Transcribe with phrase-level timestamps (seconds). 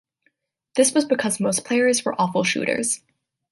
[0.77, 3.03] This was because most players were awful shooters.